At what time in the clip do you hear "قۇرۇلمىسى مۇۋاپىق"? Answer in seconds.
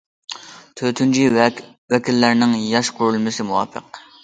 2.99-4.05